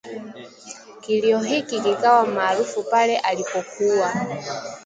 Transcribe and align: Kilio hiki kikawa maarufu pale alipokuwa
Kilio 1.01 1.39
hiki 1.39 1.81
kikawa 1.81 2.25
maarufu 2.27 2.83
pale 2.83 3.17
alipokuwa 3.19 4.13